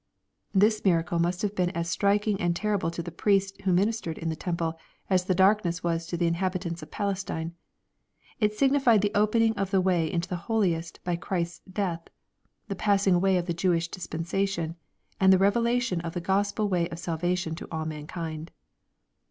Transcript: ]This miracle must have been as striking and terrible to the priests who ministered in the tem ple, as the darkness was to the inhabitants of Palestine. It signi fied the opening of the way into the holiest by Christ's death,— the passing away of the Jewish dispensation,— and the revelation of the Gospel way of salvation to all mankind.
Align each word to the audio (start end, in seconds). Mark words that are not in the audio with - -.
]This 0.65 0.83
miracle 0.83 1.19
must 1.19 1.43
have 1.43 1.53
been 1.53 1.69
as 1.77 1.87
striking 1.87 2.41
and 2.41 2.55
terrible 2.55 2.89
to 2.89 3.03
the 3.03 3.11
priests 3.11 3.55
who 3.65 3.71
ministered 3.71 4.17
in 4.17 4.29
the 4.29 4.35
tem 4.35 4.57
ple, 4.57 4.79
as 5.11 5.25
the 5.25 5.35
darkness 5.35 5.83
was 5.83 6.07
to 6.07 6.17
the 6.17 6.25
inhabitants 6.25 6.81
of 6.81 6.89
Palestine. 6.89 7.53
It 8.39 8.57
signi 8.57 8.81
fied 8.81 9.01
the 9.01 9.11
opening 9.13 9.53
of 9.57 9.69
the 9.69 9.79
way 9.79 10.11
into 10.11 10.27
the 10.27 10.37
holiest 10.49 11.03
by 11.03 11.17
Christ's 11.17 11.61
death,— 11.71 12.07
the 12.67 12.73
passing 12.75 13.13
away 13.13 13.37
of 13.37 13.45
the 13.45 13.53
Jewish 13.53 13.89
dispensation,— 13.89 14.75
and 15.19 15.31
the 15.31 15.37
revelation 15.37 16.01
of 16.01 16.13
the 16.15 16.19
Gospel 16.19 16.67
way 16.67 16.89
of 16.89 16.97
salvation 16.97 17.53
to 17.53 17.67
all 17.71 17.85
mankind. 17.85 18.49